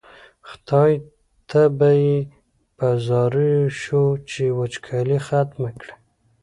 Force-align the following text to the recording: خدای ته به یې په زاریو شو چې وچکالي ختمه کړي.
خدای 0.47 0.93
ته 1.49 1.61
به 1.77 1.89
یې 2.03 2.17
په 2.77 2.87
زاریو 3.05 3.63
شو 3.81 4.03
چې 4.29 4.43
وچکالي 4.57 5.17
ختمه 5.27 5.69
کړي. 5.79 5.93